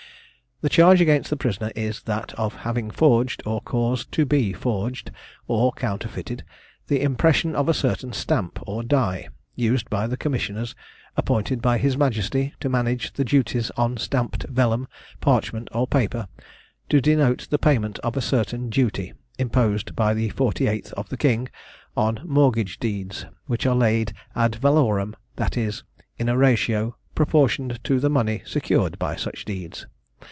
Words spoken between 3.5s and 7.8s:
caused to be forged, or counterfeited, the impression of a